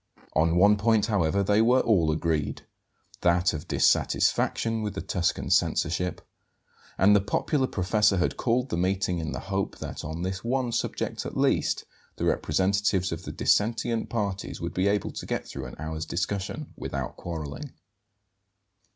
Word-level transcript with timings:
On 0.33 0.55
one 0.55 0.77
point, 0.77 1.05
however, 1.05 1.43
they 1.43 1.61
were 1.61 1.81
all 1.81 2.09
agreed; 2.09 2.63
that 3.21 3.53
of 3.53 3.67
dissatisfaction 3.67 4.81
with 4.81 4.95
the 4.95 5.01
Tuscan 5.01 5.51
censorship; 5.51 6.21
and 6.97 7.15
the 7.15 7.21
popular 7.21 7.67
professor 7.67 8.17
had 8.17 8.35
called 8.35 8.69
the 8.69 8.77
meeting 8.77 9.19
in 9.19 9.31
the 9.31 9.39
hope 9.41 9.77
that, 9.77 10.03
on 10.03 10.23
this 10.23 10.43
one 10.43 10.71
subject 10.71 11.23
at 11.23 11.37
least, 11.37 11.85
the 12.15 12.25
representatives 12.25 13.11
of 13.11 13.25
the 13.25 13.31
dissentient 13.31 14.09
parties 14.09 14.59
would 14.59 14.73
be 14.73 14.87
able 14.87 15.11
to 15.11 15.27
get 15.27 15.47
through 15.47 15.67
an 15.67 15.75
hour's 15.77 16.07
discussion 16.07 16.73
without 16.75 17.15
quarrelling. 17.15 17.73